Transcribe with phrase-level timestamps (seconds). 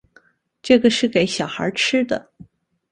[0.63, 2.31] 这个是给小孩吃的